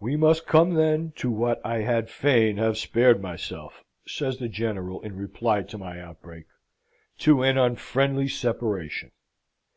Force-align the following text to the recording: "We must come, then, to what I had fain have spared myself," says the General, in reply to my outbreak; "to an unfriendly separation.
"We 0.00 0.16
must 0.16 0.48
come, 0.48 0.74
then, 0.74 1.12
to 1.18 1.30
what 1.30 1.64
I 1.64 1.82
had 1.82 2.10
fain 2.10 2.56
have 2.56 2.76
spared 2.76 3.22
myself," 3.22 3.84
says 4.04 4.38
the 4.38 4.48
General, 4.48 5.00
in 5.02 5.14
reply 5.14 5.62
to 5.62 5.78
my 5.78 6.00
outbreak; 6.00 6.46
"to 7.18 7.44
an 7.44 7.56
unfriendly 7.56 8.26
separation. 8.26 9.12